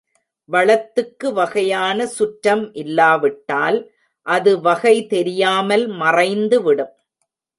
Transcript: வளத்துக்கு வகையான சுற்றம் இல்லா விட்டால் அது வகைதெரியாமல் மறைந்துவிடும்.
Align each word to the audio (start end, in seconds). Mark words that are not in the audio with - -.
வளத்துக்கு 0.49 1.27
வகையான 1.33 2.05
சுற்றம் 2.07 2.63
இல்லா 2.73 3.15
விட்டால் 3.15 3.77
அது 4.27 4.51
வகைதெரியாமல் 4.57 5.85
மறைந்துவிடும். 5.99 6.93